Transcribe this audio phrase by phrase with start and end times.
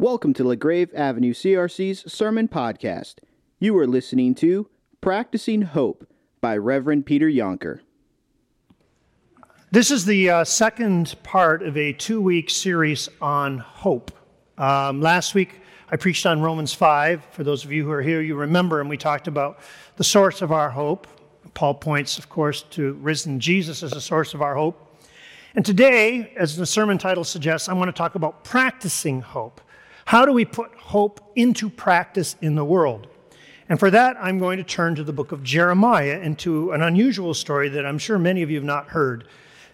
[0.00, 3.20] Welcome to LaGrave Avenue CRC's Sermon Podcast.
[3.60, 4.68] You are listening to
[5.00, 6.04] Practicing Hope
[6.40, 7.78] by Reverend Peter Yonker.
[9.70, 14.10] This is the uh, second part of a two week series on hope.
[14.58, 15.60] Um, last week,
[15.92, 17.26] I preached on Romans 5.
[17.30, 19.60] For those of you who are here, you remember, and we talked about
[19.94, 21.06] the source of our hope.
[21.54, 24.98] Paul points, of course, to risen Jesus as a source of our hope.
[25.54, 29.60] And today, as the sermon title suggests, I want to talk about practicing hope.
[30.06, 33.06] How do we put hope into practice in the world?
[33.68, 36.82] And for that, I'm going to turn to the book of Jeremiah and to an
[36.82, 39.26] unusual story that I'm sure many of you have not heard.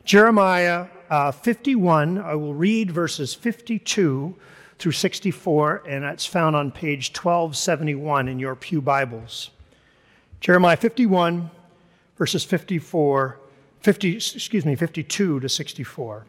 [0.04, 4.36] Jeremiah uh, 51, I will read verses 52
[4.78, 9.50] through 64, and that's found on page 1271 in your Pew Bibles.
[10.40, 11.50] Jeremiah 51,
[12.16, 13.38] verses 54
[13.80, 16.26] 50, excuse me, 52 to 64.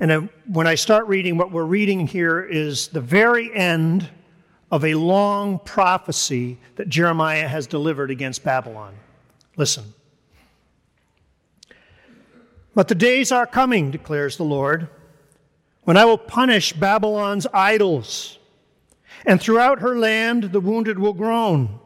[0.00, 4.08] And when I start reading, what we're reading here is the very end
[4.70, 8.94] of a long prophecy that Jeremiah has delivered against Babylon.
[9.56, 9.94] Listen.
[12.74, 14.88] But the days are coming, declares the Lord,
[15.82, 18.38] when I will punish Babylon's idols,
[19.26, 21.80] and throughout her land the wounded will groan.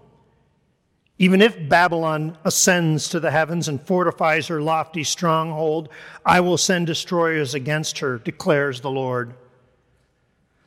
[1.18, 5.88] Even if Babylon ascends to the heavens and fortifies her lofty stronghold,
[6.24, 9.34] I will send destroyers against her, declares the Lord.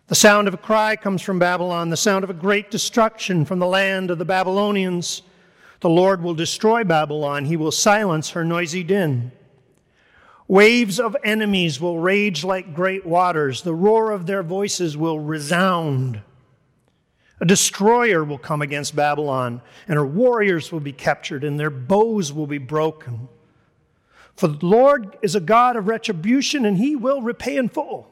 [0.07, 3.57] The sound of a cry comes from Babylon, the sound of a great destruction from
[3.57, 5.23] the land of the Babylonians.
[5.79, 9.31] The Lord will destroy Babylon, he will silence her noisy din.
[10.47, 16.21] Waves of enemies will rage like great waters, the roar of their voices will resound.
[17.41, 22.31] A destroyer will come against Babylon, and her warriors will be captured, and their bows
[22.31, 23.27] will be broken.
[24.35, 28.11] For the Lord is a God of retribution, and he will repay in full.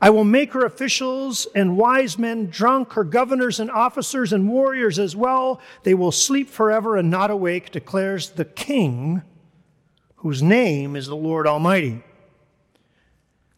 [0.00, 4.98] I will make her officials and wise men drunk, her governors and officers and warriors
[4.98, 5.60] as well.
[5.82, 9.22] They will sleep forever and not awake, declares the King,
[10.16, 12.02] whose name is the Lord Almighty.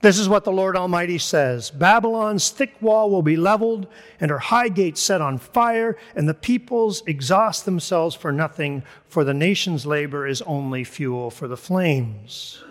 [0.06, 3.88] This is what the Lord Almighty says Babylon's thick wall will be leveled,
[4.20, 9.24] and her high gates set on fire, and the peoples exhaust themselves for nothing, for
[9.24, 12.62] the nation's labor is only fuel for the flames.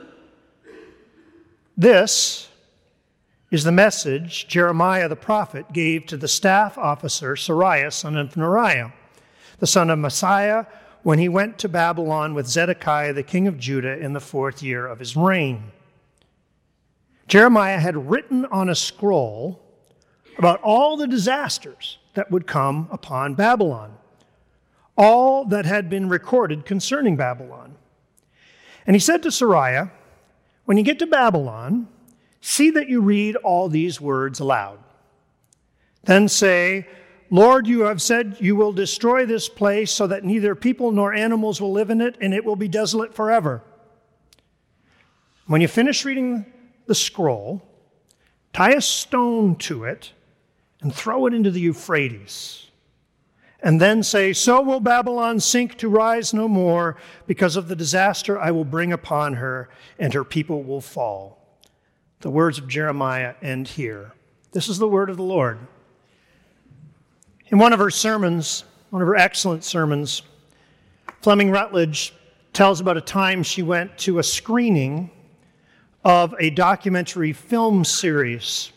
[1.76, 2.48] This
[3.52, 8.94] is the message Jeremiah the prophet gave to the staff officer Seraiah, son of Neriah,
[9.60, 10.68] the son of Mahseiah,
[11.04, 14.88] when he went to Babylon with Zedekiah, the king of Judah, in the fourth year
[14.88, 15.74] of his reign.
[17.28, 19.62] Jeremiah had written on a scroll
[20.38, 23.98] about all the disasters that would come upon Babylon,
[24.98, 27.76] all that had been recorded concerning Babylon.
[28.86, 29.92] And he said to Seraiah,
[30.66, 31.88] When you get to Babylon,
[32.42, 34.80] see that you read all these words aloud.
[36.04, 36.88] Then say,
[37.32, 41.60] Lord, you have said you will destroy this place so that neither people nor animals
[41.60, 43.64] will live in it, and it will be desolate forever.
[45.48, 46.46] When you finish reading
[46.86, 47.62] the scroll,
[48.54, 50.12] tie a stone to it,
[50.82, 52.68] and throw it into the Euphrates.
[53.62, 58.40] And then say, So will Babylon sink to rise no more because of the disaster
[58.40, 61.40] I will bring upon her, and her people will fall.
[62.20, 64.14] The words of Jeremiah end here.
[64.52, 65.58] This is the word of the Lord.
[67.48, 70.22] In one of her sermons, one of her excellent sermons,
[71.22, 72.14] Fleming Rutledge
[72.54, 75.10] tells about a time she went to a screening
[76.06, 78.72] of a documentary film series.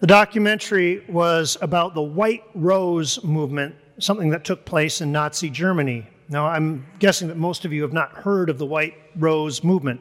[0.00, 6.04] The documentary was about the White Rose movement, something that took place in Nazi Germany.
[6.28, 10.00] Now, I'm guessing that most of you have not heard of the White Rose movement.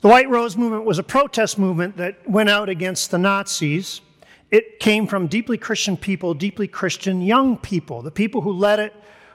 [0.00, 4.00] The White Rose movement was a protest movement that went out against the Nazis.
[4.50, 8.02] It came from deeply Christian people, deeply Christian young people.
[8.02, 8.92] The people who led it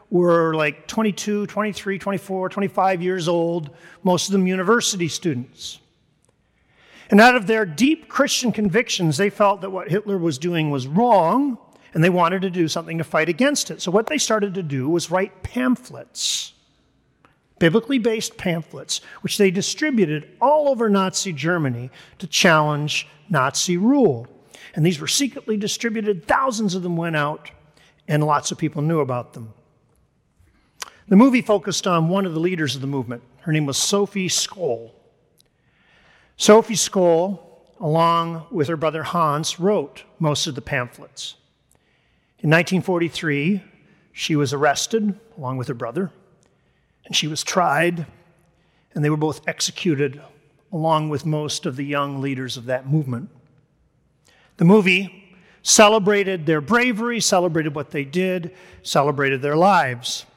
[0.10, 3.70] were like 22, 23, 24, 25 years old,
[4.04, 5.80] most of them university students.
[7.12, 10.88] And out of their deep Christian convictions, they felt that what Hitler was doing was
[10.88, 11.58] wrong,
[11.94, 13.82] and they wanted to do something to fight against it.
[13.82, 16.54] So, what they started to do was write pamphlets,
[17.58, 21.90] biblically based pamphlets, which they distributed all over Nazi Germany
[22.20, 24.28] to challenge Nazi rule.
[24.76, 27.50] And these were secretly distributed, thousands of them went out,
[28.08, 29.54] and lots of people knew about them.
[31.10, 33.24] The movie focused on one of the leaders of the movement.
[33.40, 34.92] Her name was Sophie Scholl.
[36.38, 37.40] Sophie Scholl,
[37.80, 41.34] along with her brother Hans, wrote most of the pamphlets.
[42.42, 43.64] In 1943,
[44.14, 46.12] she was arrested along with her brother,
[47.06, 48.06] and she was tried,
[48.94, 50.22] and they were both executed
[50.72, 53.32] along with most of the young leaders of that movement.
[54.58, 58.54] The movie celebrated their bravery, celebrated what they did,
[58.84, 60.28] celebrated their lives.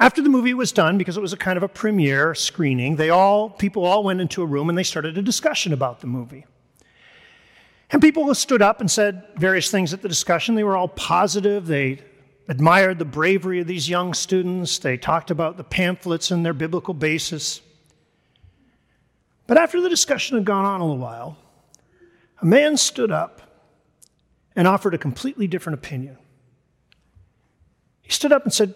[0.00, 3.10] After the movie was done, because it was a kind of a premiere screening, they
[3.10, 6.46] all people all went into a room and they started a discussion about the movie.
[7.90, 10.54] And people stood up and said various things at the discussion.
[10.54, 11.66] They were all positive.
[11.66, 12.00] They
[12.48, 14.78] admired the bravery of these young students.
[14.78, 17.60] They talked about the pamphlets and their biblical basis.
[19.46, 21.36] But after the discussion had gone on a little while,
[22.40, 23.42] a man stood up
[24.56, 26.16] and offered a completely different opinion.
[28.00, 28.74] He stood up and said,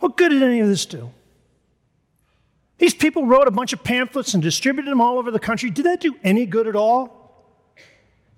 [0.00, 1.10] What good did any of this do?
[2.78, 5.70] These people wrote a bunch of pamphlets and distributed them all over the country.
[5.70, 7.20] Did that do any good at all?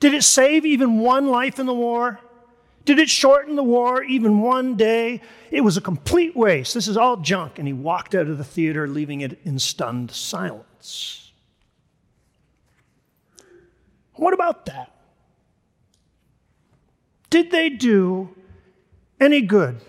[0.00, 2.18] Did it save even one life in the war?
[2.84, 5.20] Did it shorten the war even one day?
[5.52, 6.74] It was a complete waste.
[6.74, 7.60] This is all junk.
[7.60, 11.30] And he walked out of the theater, leaving it in stunned silence.
[14.14, 14.92] What about that?
[17.30, 18.34] Did they do
[19.20, 19.80] any good,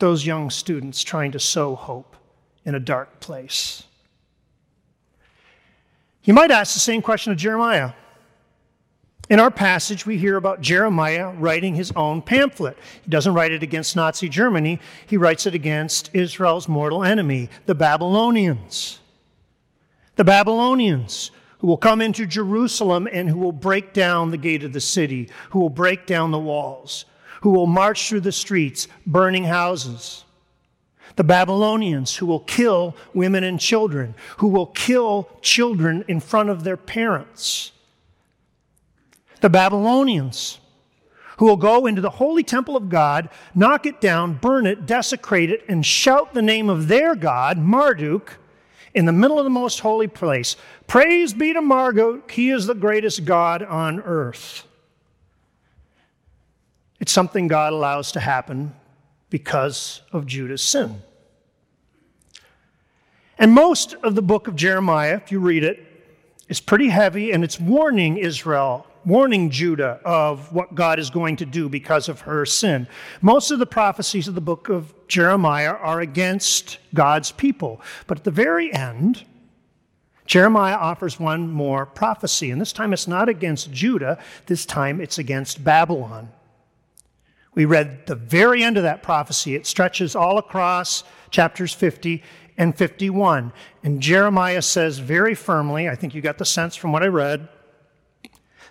[0.00, 2.16] those young students trying to sow hope
[2.64, 3.84] in a dark place?
[6.22, 7.92] You might ask the same question of Jeremiah.
[9.30, 12.76] In our passage, we hear about Jeremiah writing his own pamphlet.
[13.02, 17.76] He doesn't write it against Nazi Germany, he writes it against Israel's mortal enemy, the
[17.76, 18.98] Babylonians.
[20.16, 24.72] The Babylonians, who will come into Jerusalem and who will break down the gate of
[24.72, 27.04] the city, who will break down the walls,
[27.40, 30.24] who will march through the streets, burning houses.
[31.16, 36.64] The Babylonians, who will kill women and children, who will kill children in front of
[36.64, 37.72] their parents
[39.40, 40.58] the Babylonians,
[41.38, 45.50] who will go into the holy temple of God, knock it down, burn it, desecrate
[45.50, 48.38] it, and shout the name of their God, Marduk,
[48.92, 50.56] in the middle of the most holy place.
[50.86, 54.66] Praise be to Marduk, he is the greatest God on earth.
[57.00, 58.74] It's something God allows to happen
[59.30, 61.02] because of Judah's sin.
[63.38, 65.86] And most of the book of Jeremiah, if you read it,
[66.48, 71.46] is pretty heavy and it's warning Israel warning Judah of what God is going to
[71.46, 72.86] do because of her sin.
[73.20, 77.80] Most of the prophecies of the book of Jeremiah are against God's people.
[78.06, 79.24] But at the very end,
[80.26, 85.18] Jeremiah offers one more prophecy, and this time it's not against Judah, this time it's
[85.18, 86.28] against Babylon.
[87.54, 89.54] We read the very end of that prophecy.
[89.54, 92.22] It stretches all across chapters 50
[92.56, 93.52] and 51.
[93.82, 97.48] And Jeremiah says very firmly, I think you got the sense from what I read,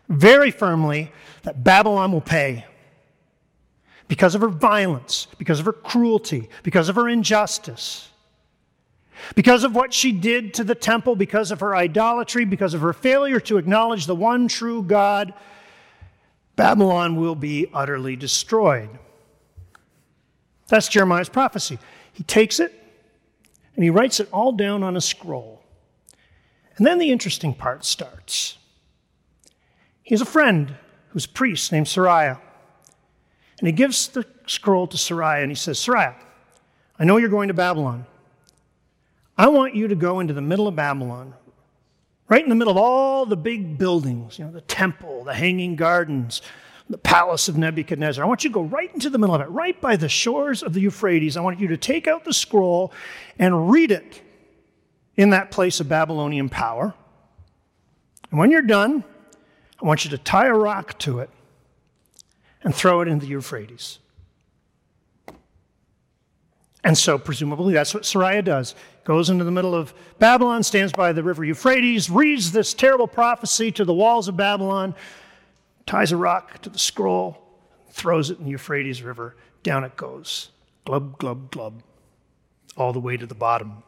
[0.07, 1.11] very firmly
[1.43, 2.65] that Babylon will pay
[4.07, 8.09] because of her violence, because of her cruelty, because of her injustice,
[9.35, 12.93] because of what she did to the temple, because of her idolatry, because of her
[12.93, 15.33] failure to acknowledge the one true God.
[16.59, 18.89] Babylon will be utterly destroyed.
[20.67, 21.79] That's Jeremiah's prophecy.
[22.11, 22.73] He takes it
[23.75, 25.63] and he writes it all down on a scroll.
[26.75, 28.57] And then the interesting part starts.
[30.03, 30.75] He has a friend
[31.11, 32.41] who's a priest named Seraiah.
[33.59, 36.15] And he gives the scroll to Seraiah and he says, Seraiah,
[36.99, 38.05] I know you're going to Babylon.
[39.37, 41.35] I want you to go into the middle of Babylon,
[42.29, 45.75] right in the middle of all the big buildings, you know, the temple, the hanging
[45.75, 46.41] gardens,
[46.89, 48.23] the palace of Nebuchadnezzar.
[48.23, 50.63] I want you to go right into the middle of it, right by the shores
[50.63, 51.35] of the Euphrates.
[51.35, 52.93] I want you to take out the scroll
[53.37, 54.21] and read it
[55.17, 56.93] in that place of Babylonian power.
[58.31, 59.03] And when you're done,
[59.81, 61.29] I want you to tie a rock to it
[62.63, 63.99] and throw it in the Euphrates.
[66.83, 68.73] And so, presumably, that's what Seraiah does.
[69.09, 73.71] Goes into the middle of Babylon, stands by the river Euphrates, reads this terrible prophecy
[73.71, 74.93] to the walls of Babylon,
[75.87, 77.41] ties a rock to the scroll,
[77.89, 79.35] throws it in the Euphrates River.
[79.63, 80.51] Down it goes.
[80.85, 81.81] Glub, glub, glub.
[82.77, 83.81] All the way to the bottom.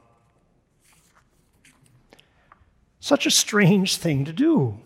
[2.99, 4.79] Such a strange thing to do.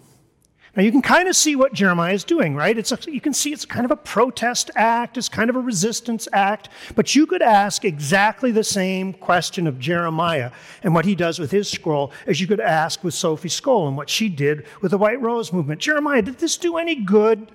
[0.75, 2.77] Now you can kind of see what Jeremiah is doing, right?
[2.77, 5.59] It's a, you can see it's kind of a protest act, it's kind of a
[5.59, 10.51] resistance act, but you could ask exactly the same question of Jeremiah
[10.83, 13.95] and what he does with his scroll as you could ask with Sophie Scholl and
[13.95, 15.79] what she did with the White Rose movement.
[15.79, 17.49] Jeremiah, did this do any good?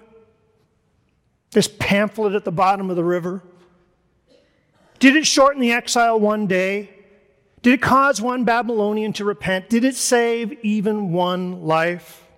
[1.51, 3.43] This pamphlet at the bottom of the river?
[4.99, 6.91] Did it shorten the exile one day?
[7.61, 9.69] Did it cause one Babylonian to repent?
[9.69, 12.30] Did it save even one life?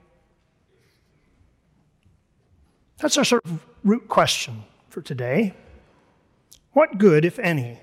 [3.02, 5.54] That's our sort of root question for today.
[6.72, 7.80] What good, if any,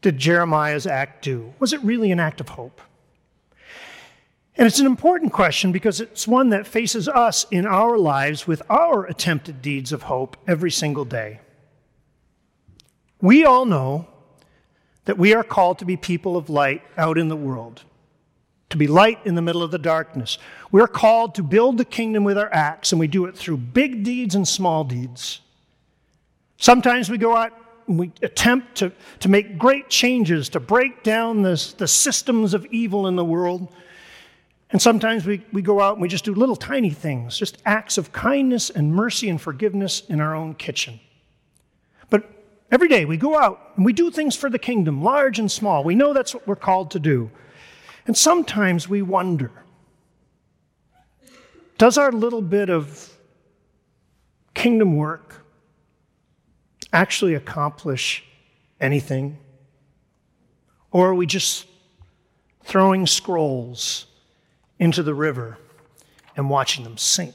[0.00, 1.54] did Jeremiah's act do?
[1.58, 2.80] Was it really an act of hope?
[4.56, 8.62] And it's an important question because it's one that faces us in our lives with
[8.70, 11.40] our attempted deeds of hope every single day.
[13.20, 14.06] We all know
[15.06, 17.82] that we are called to be people of light out in the world,
[18.70, 20.38] to be light in the middle of the darkness.
[20.72, 24.04] We're called to build the kingdom with our acts, and we do it through big
[24.04, 25.40] deeds and small deeds.
[26.56, 27.52] Sometimes we go out
[27.88, 32.64] and we attempt to, to make great changes, to break down this, the systems of
[32.66, 33.72] evil in the world.
[34.70, 37.98] And sometimes we, we go out and we just do little tiny things, just acts
[37.98, 41.00] of kindness and mercy and forgiveness in our own kitchen.
[42.08, 42.30] But
[42.70, 45.82] every day we go out and we do things for the kingdom, large and small.
[45.82, 47.32] We know that's what we're called to do.
[48.06, 49.50] And sometimes we wonder
[51.78, 53.16] does our little bit of
[54.52, 55.42] kingdom work
[56.92, 58.22] actually accomplish
[58.80, 59.38] anything?
[60.90, 61.66] Or are we just
[62.64, 64.06] throwing scrolls
[64.78, 65.58] into the river
[66.36, 67.34] and watching them sink.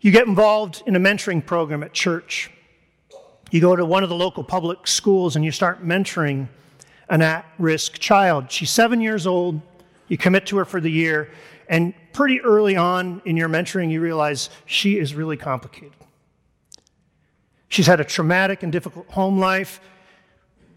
[0.00, 2.50] You get involved in a mentoring program at church.
[3.50, 6.48] You go to one of the local public schools and you start mentoring
[7.08, 8.50] an at risk child.
[8.50, 9.60] She's seven years old.
[10.08, 11.30] You commit to her for the year,
[11.68, 15.92] and pretty early on in your mentoring, you realize she is really complicated.
[17.68, 19.80] She's had a traumatic and difficult home life.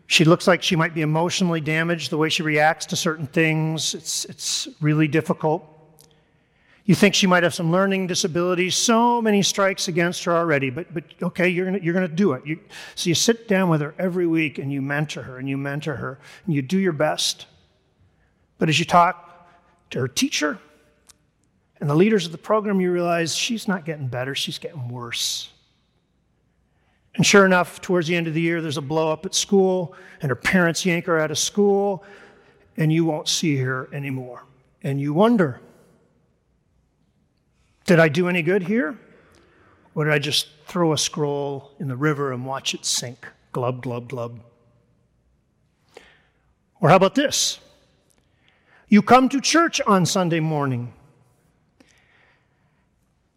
[0.07, 3.93] She looks like she might be emotionally damaged, the way she reacts to certain things.
[3.93, 5.76] It's, it's really difficult.
[6.88, 10.94] You think she might have some learning disabilities, so many strikes against her already, but,
[10.94, 12.48] but okay, you're gonna, you're gonna do it.
[12.48, 12.62] You,
[12.96, 15.98] so you sit down with her every week and you mentor her and you mentor
[15.98, 17.46] her and you do your best.
[18.58, 19.50] But as you talk
[19.89, 20.60] to her teacher
[21.82, 25.50] and the leaders of the program, you realize she's not getting better, she's getting worse.
[27.15, 29.94] And sure enough, towards the end of the year, there's a blow up at school,
[30.22, 32.06] and her parents yank her out of school,
[32.77, 34.46] and you won't see her anymore.
[34.84, 35.60] And you wonder
[37.88, 39.00] did I do any good here?
[39.96, 43.27] Or did I just throw a scroll in the river and watch it sink?
[43.51, 44.41] Glub, glub, glub.
[46.79, 47.58] Or how about this?
[48.88, 50.94] You come to church on Sunday morning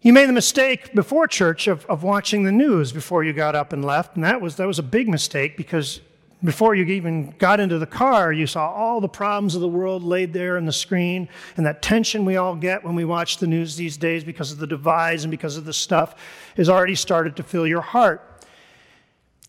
[0.03, 3.73] you made the mistake before church of, of watching the news before you got up
[3.75, 6.01] and left, and that was, that was a big mistake because
[6.43, 10.03] before you even got into the car, you saw all the problems of the world
[10.03, 13.47] laid there on the screen, and that tension we all get when we watch the
[13.47, 16.15] news these days because of the divides and because of the stuff
[16.57, 18.27] has already started to fill your heart.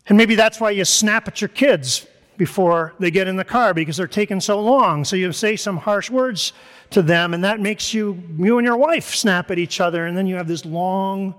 [0.08, 2.06] And maybe that's why you snap at your kids
[2.36, 5.04] before they get in the car because they're taking so long.
[5.04, 6.52] So you say some harsh words
[6.90, 10.16] to them, and that makes you, you and your wife snap at each other, and
[10.16, 11.34] then you have this long,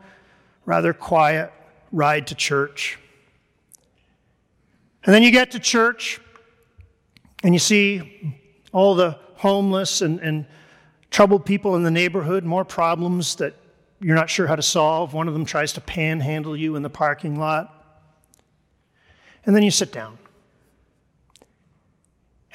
[0.65, 1.51] rather quiet
[1.91, 2.97] ride to church.
[5.05, 6.19] And then you get to church,
[7.43, 8.39] and you see
[8.71, 10.45] all the homeless and, and
[11.11, 13.53] troubled people in the neighborhood, more problems that
[13.99, 15.13] you're not sure how to solve.
[15.13, 17.69] One of them tries to panhandle you in the parking lot.
[19.45, 20.17] And then you sit down.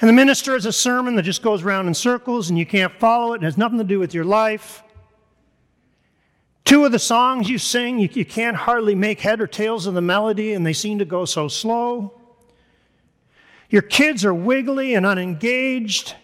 [0.01, 2.93] And the minister has a sermon that just goes around in circles and you can't
[2.99, 4.81] follow it and has nothing to do with your life.
[6.63, 9.93] Two of the songs you sing, you, you can't hardly make head or tails of
[9.93, 12.18] the melody and they seem to go so slow.
[13.69, 16.15] Your kids are wiggly and unengaged.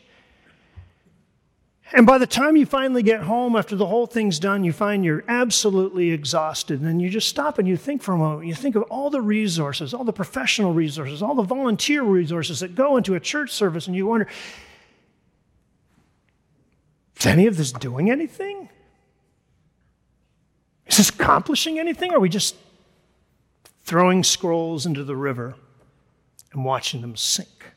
[1.94, 5.06] And by the time you finally get home after the whole thing's done, you find
[5.06, 6.82] you're absolutely exhausted.
[6.82, 8.48] And you just stop and you think for a moment.
[8.48, 12.74] You think of all the resources, all the professional resources, all the volunteer resources that
[12.74, 14.28] go into a church service, and you wonder
[17.18, 18.68] is any of this doing anything?
[20.86, 22.12] Is this accomplishing anything?
[22.12, 22.56] Or are we just
[23.84, 25.56] throwing scrolls into the river
[26.56, 27.72] and watching them sink?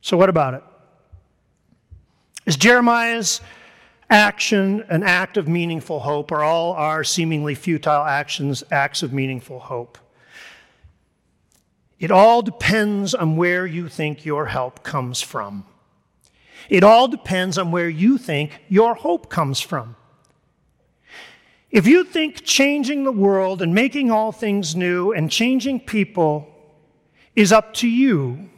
[0.00, 0.62] So, what about it?
[2.46, 3.40] Is Jeremiah's
[4.10, 9.58] action an act of meaningful hope, or all our seemingly futile actions acts of meaningful
[9.58, 9.98] hope?
[11.98, 15.64] It all depends on where you think your help comes from.
[16.68, 19.96] It all depends on where you think your hope comes from.
[21.74, 26.46] If you think changing the world and making all things new and changing people
[27.34, 28.48] is up to you,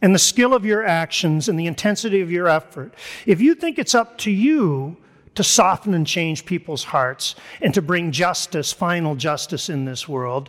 [0.00, 2.94] and the skill of your actions and the intensity of your effort,
[3.26, 4.98] if you think it's up to you
[5.34, 10.48] to soften and change people's hearts and to bring justice, final justice in this world,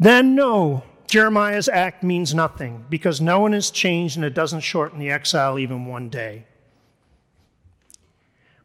[0.00, 4.98] then no, Jeremiah's act means nothing because no one is changed and it doesn't shorten
[4.98, 6.46] the exile even one day.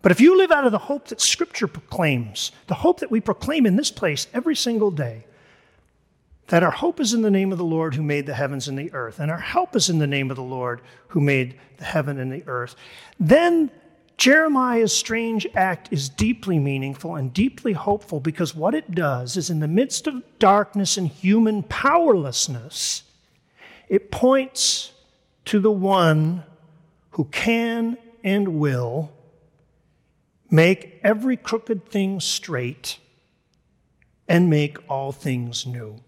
[0.02, 3.20] But if you live out of the hope that Scripture proclaims, the hope that we
[3.20, 5.26] proclaim in this place every single day,
[6.48, 8.78] that our hope is in the name of the Lord who made the heavens and
[8.78, 11.84] the earth, and our help is in the name of the Lord who made the
[11.84, 12.76] heaven and the earth,
[13.20, 13.70] then
[14.18, 19.60] Jeremiah's strange act is deeply meaningful and deeply hopeful because what it does is, in
[19.60, 23.04] the midst of darkness and human powerlessness,
[23.88, 24.92] it points
[25.46, 26.44] to the one
[27.12, 29.12] who can and will
[30.50, 32.98] make every crooked thing straight
[34.28, 36.00] and make all things new.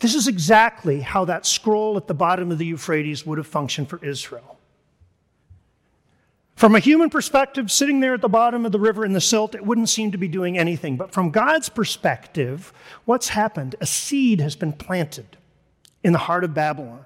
[0.00, 3.88] This is exactly how that scroll at the bottom of the Euphrates would have functioned
[3.88, 4.58] for Israel.
[6.56, 9.54] From a human perspective, sitting there at the bottom of the river in the silt,
[9.54, 10.96] it wouldn't seem to be doing anything.
[10.96, 12.72] But from God's perspective,
[13.04, 13.74] what's happened?
[13.80, 15.38] A seed has been planted
[16.04, 17.04] in the heart of Babylon.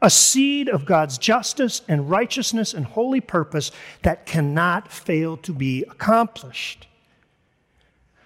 [0.00, 5.82] A seed of God's justice and righteousness and holy purpose that cannot fail to be
[5.84, 6.86] accomplished.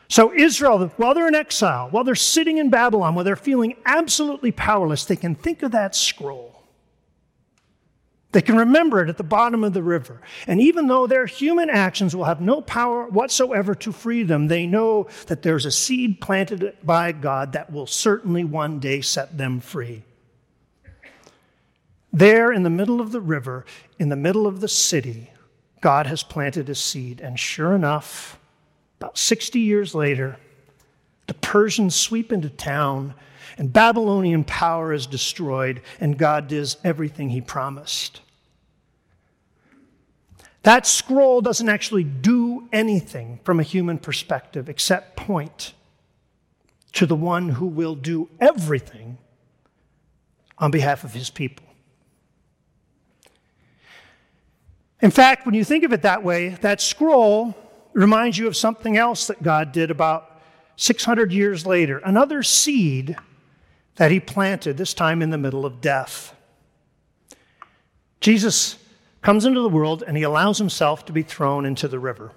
[0.08, 4.52] So, Israel, while they're in exile, while they're sitting in Babylon, while they're feeling absolutely
[4.52, 6.52] powerless, they can think of that scroll
[8.32, 10.20] they can remember it at the bottom of the river.
[10.46, 14.66] And even though their human actions will have no power whatsoever to free them, they
[14.66, 19.60] know that there's a seed planted by God that will certainly one day set them
[19.60, 20.02] free.
[22.12, 23.64] There in the middle of the river,
[23.98, 25.30] in the middle of the city,
[25.80, 27.20] God has planted a seed.
[27.20, 28.38] And sure enough,
[29.00, 30.36] about 60 years later,
[31.26, 33.14] the Persians sweep into town
[33.58, 38.20] and Babylonian power is destroyed, and God does everything he promised.
[40.62, 45.74] That scroll doesn't actually do anything from a human perspective except point
[46.92, 49.18] to the one who will do everything
[50.58, 51.66] on behalf of his people.
[55.02, 57.56] In fact, when you think of it that way, that scroll
[57.92, 60.40] reminds you of something else that God did about
[60.76, 63.16] 600 years later, another seed
[63.96, 66.34] that he planted, this time in the middle of death.
[68.20, 68.78] Jesus
[69.20, 72.32] comes into the world and he allows himself to be thrown into the river,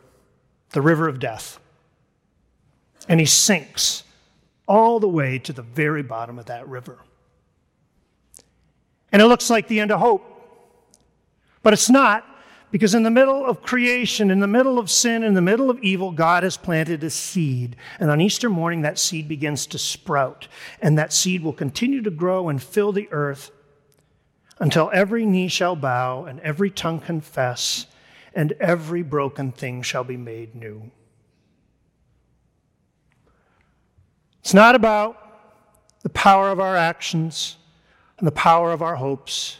[0.71, 1.59] the river of death.
[3.07, 4.03] And he sinks
[4.67, 6.97] all the way to the very bottom of that river.
[9.11, 10.31] And it looks like the end of hope.
[11.61, 12.25] But it's not,
[12.75, 15.79] because in the middle of creation, in the middle of sin, in the middle of
[15.79, 17.77] evil, God has planted a seed.
[18.01, 20.49] And on Easter morning, that seed begins to sprout.
[20.81, 23.49] And that seed will continue to grow and fill the earth
[24.59, 27.85] until every knee shall bow and every tongue confess,
[28.33, 30.91] and every broken thing shall be made new.
[34.41, 35.17] It's not about
[36.01, 37.55] the power of our actions
[38.17, 39.59] and the power of our hopes.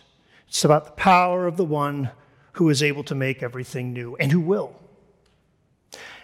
[0.49, 2.11] It's about the power of the one
[2.55, 4.75] who is able to make everything new and who will.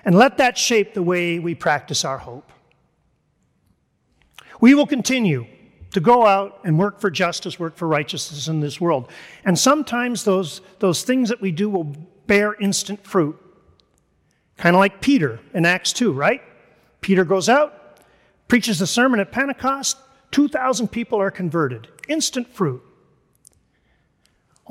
[0.04, 2.52] And let that shape the way we practice our hope.
[4.60, 5.46] We will continue
[5.92, 9.10] to go out and work for justice, work for righteousness in this world.
[9.44, 11.96] And sometimes those, those things that we do will
[12.28, 13.38] bear instant fruit.
[14.58, 16.42] Kind of like Peter in Acts 2, right?
[17.02, 18.00] Peter goes out,
[18.48, 19.98] preaches a sermon at Pentecost,
[20.32, 21.88] 2,000 people are converted.
[22.08, 22.82] Instant fruit.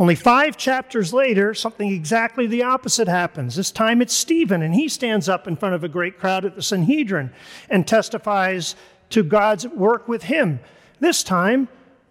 [0.00, 3.54] Only five chapters later, something exactly the opposite happens.
[3.54, 6.56] This time it's Stephen, and he stands up in front of a great crowd at
[6.56, 7.30] the Sanhedrin
[7.68, 8.76] and testifies
[9.10, 10.60] to God's work with him.
[11.00, 11.68] This time,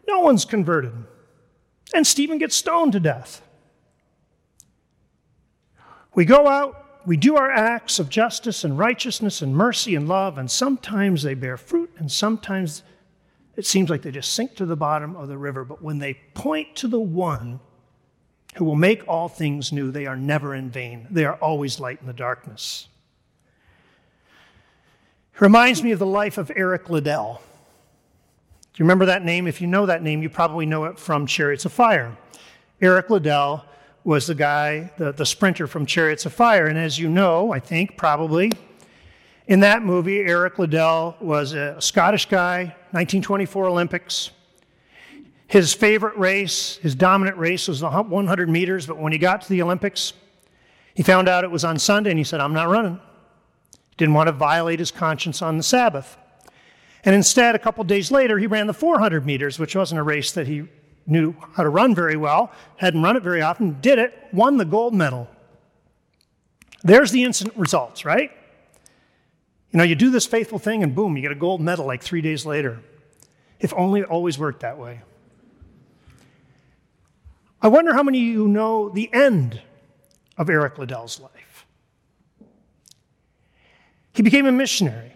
[0.07, 0.93] no one's converted.
[1.91, 3.41] And Stephen gets stoned to death.
[6.13, 10.37] We go out, we do our acts of justice and righteousness and mercy and love,
[10.37, 12.83] and sometimes they bear fruit, and sometimes
[13.55, 15.65] it seems like they just sink to the bottom of the river.
[15.65, 17.59] But when they point to the one
[18.55, 21.07] who will make all things new, they are never in vain.
[21.09, 22.87] They are always light in the darkness.
[25.33, 27.41] It reminds me of the life of Eric Liddell
[28.73, 29.47] Do you remember that name?
[29.47, 32.17] If you know that name, you probably know it from Chariots of Fire.
[32.81, 33.65] Eric Liddell
[34.03, 36.67] was the guy, the, the sprinter from Chariots of Fire.
[36.67, 38.51] And as you know, I think probably,
[39.47, 44.31] in that movie, Eric Liddell was a Scottish guy, 1924 Olympics.
[45.49, 49.49] His favorite race, his dominant race, was the 100 meters, but when he got to
[49.49, 50.13] the Olympics,
[50.93, 52.99] he found out it was on Sunday and he said, I'm not running.
[53.71, 56.17] He didn't want to violate his conscience on the Sabbath.
[57.03, 60.31] And instead, a couple days later, he ran the 400 meters, which wasn't a race
[60.33, 60.65] that he
[61.07, 64.65] knew how to run very well, hadn't run it very often, did it, won the
[64.65, 65.27] gold medal.
[66.83, 68.29] There's the instant results, right?
[69.71, 72.03] You know, you do this faithful thing and boom, you get a gold medal like
[72.03, 72.81] three days later.
[73.59, 75.01] If only it always worked that way.
[77.61, 79.61] I wonder how many of you know the end
[80.37, 81.65] of Eric Liddell's life.
[84.13, 85.13] He became a missionary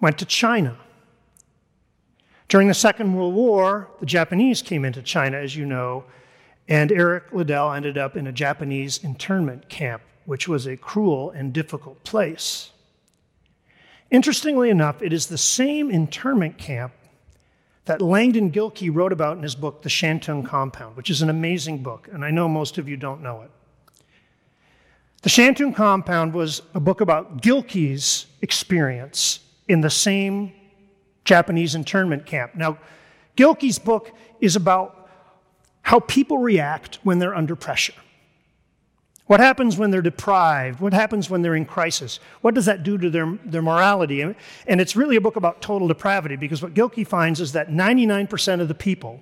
[0.00, 0.76] went to China.
[2.48, 6.04] During the Second World War, the Japanese came into China, as you know,
[6.68, 11.52] and Eric Liddell ended up in a Japanese internment camp, which was a cruel and
[11.52, 12.70] difficult place.
[14.10, 16.92] Interestingly enough, it is the same internment camp
[17.86, 21.82] that Langdon Gilkey wrote about in his book, The Shantung Compound, which is an amazing
[21.82, 23.50] book, and I know most of you don't know it.
[25.22, 30.52] The Shantung Compound was a book about Gilkey's experience in the same
[31.24, 32.54] Japanese internment camp.
[32.54, 32.78] Now,
[33.36, 35.08] Gilkey's book is about
[35.82, 37.94] how people react when they're under pressure.
[39.30, 40.80] What happens when they're deprived?
[40.80, 42.18] What happens when they're in crisis?
[42.40, 44.22] What does that do to their, their morality?
[44.22, 44.34] And
[44.66, 48.66] it's really a book about total depravity because what Gilkey finds is that 99% of
[48.66, 49.20] the people,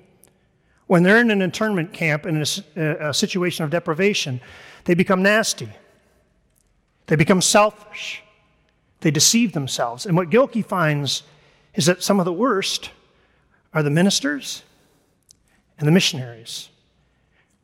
[0.86, 2.42] when they're in an internment camp in
[2.74, 4.40] a, a situation of deprivation,
[4.86, 5.68] they become nasty.
[7.08, 8.22] They become selfish.
[9.00, 10.06] They deceive themselves.
[10.06, 11.22] And what Gilkey finds
[11.74, 12.92] is that some of the worst
[13.74, 14.62] are the ministers
[15.78, 16.70] and the missionaries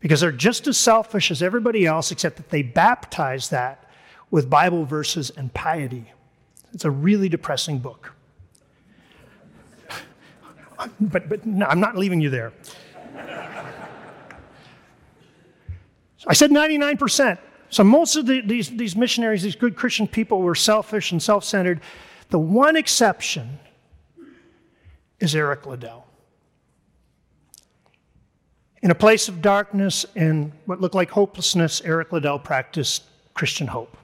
[0.04, 3.88] because they're just as selfish as everybody else, except that they baptize that
[4.30, 6.12] with Bible verses and piety.
[6.74, 8.12] It's a really depressing book.
[11.00, 12.52] But, but no, I'm not leaving you there.
[16.26, 17.38] I said 99%.
[17.70, 21.44] So most of the, these, these missionaries, these good Christian people, were selfish and self
[21.44, 21.80] centered.
[22.28, 23.58] The one exception
[25.18, 26.04] is Eric Liddell.
[28.84, 33.96] In a place of darkness and what looked like hopelessness, Eric Liddell practiced Christian hope.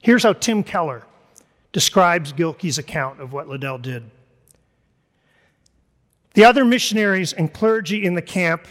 [0.00, 1.04] Here's how Tim Keller
[1.72, 4.10] describes Gilkey's account of what Liddell did.
[6.32, 8.66] The other missionaries and clergy in the camp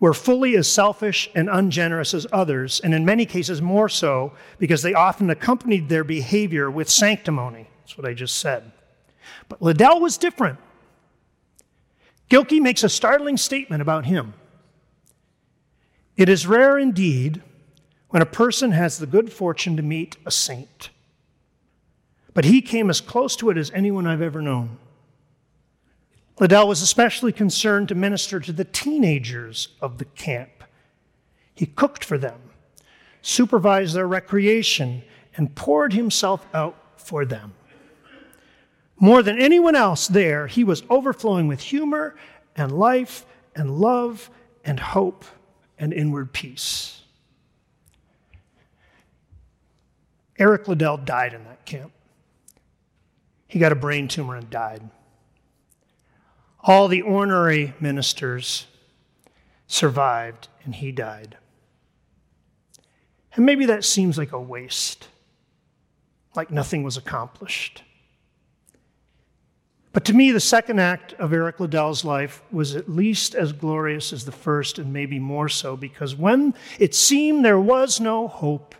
[0.00, 4.80] were fully as selfish and ungenerous as others, and in many cases more so because
[4.80, 7.68] they often accompanied their behavior with sanctimony.
[7.80, 8.72] That's what I just said.
[9.50, 10.58] But Liddell was different.
[12.30, 14.34] Gilkey makes a startling statement about him.
[16.16, 17.42] It is rare indeed
[18.08, 20.90] when a person has the good fortune to meet a saint,
[22.32, 24.78] but he came as close to it as anyone I've ever known.
[26.40, 30.64] Liddell was especially concerned to minister to the teenagers of the camp.
[31.54, 32.40] He cooked for them,
[33.22, 35.02] supervised their recreation,
[35.36, 37.54] and poured himself out for them.
[39.04, 42.16] More than anyone else there, he was overflowing with humor
[42.56, 44.30] and life and love
[44.64, 45.26] and hope
[45.78, 47.02] and inward peace.
[50.38, 51.92] Eric Liddell died in that camp.
[53.46, 54.88] He got a brain tumor and died.
[56.60, 58.66] All the ornery ministers
[59.66, 61.36] survived, and he died.
[63.34, 65.08] And maybe that seems like a waste,
[66.34, 67.82] like nothing was accomplished.
[69.94, 74.12] But to me, the second act of Eric Liddell's life was at least as glorious
[74.12, 78.74] as the first, and maybe more so, because when it seemed there was no hope,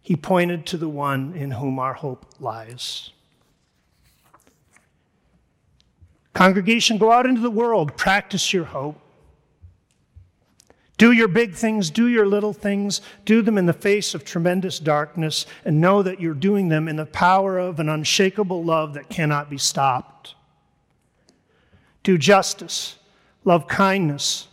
[0.00, 3.10] he pointed to the one in whom our hope lies.
[6.32, 8.98] Congregation, go out into the world, practice your hope.
[11.00, 14.78] Do your big things, do your little things, do them in the face of tremendous
[14.78, 19.08] darkness, and know that you're doing them in the power of an unshakable love that
[19.08, 20.34] cannot be stopped.
[22.02, 22.98] Do justice,
[23.46, 24.48] love kindness,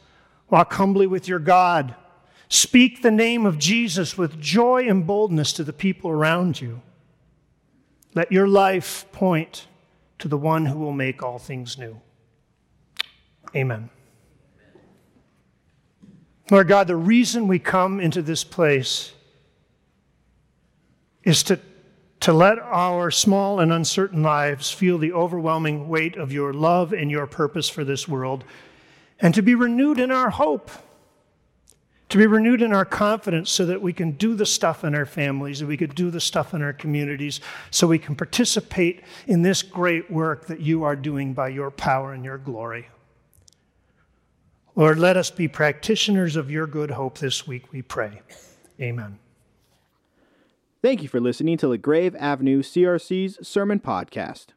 [0.50, 1.96] walk humbly with your God.
[2.48, 6.82] Speak the name of Jesus with joy and boldness to the people around you.
[8.16, 9.68] Let your life point
[10.20, 12.00] to the one who will make all things new.
[13.54, 13.90] Amen.
[16.50, 19.12] Lord God, the reason we come into this place
[21.24, 21.60] is to,
[22.22, 27.12] to let our small and uncertain lives feel the overwhelming weight of your love and
[27.12, 28.46] your purpose for this world,
[29.20, 30.72] and to be renewed in our hope,
[32.08, 35.06] to be renewed in our confidence so that we can do the stuff in our
[35.06, 39.42] families, that we could do the stuff in our communities, so we can participate in
[39.42, 42.88] this great work that you are doing by your power and your glory.
[44.78, 48.22] Lord, let us be practitioners of your good hope this week, we pray.
[48.80, 49.18] Amen.
[50.84, 54.50] Thank you for listening to LaGrave Avenue CRC's Sermon Podcast.